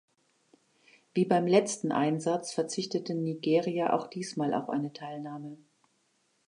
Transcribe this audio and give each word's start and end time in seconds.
Wie 1.13 1.25
beim 1.25 1.45
letzten 1.45 1.91
Einsatz 1.91 2.53
verzichtete 2.55 3.13
Nigeria 3.13 3.93
auch 3.93 4.07
diesmal 4.07 4.55
auf 4.55 4.67
eine 4.67 4.91
Teilnahme. 4.93 5.59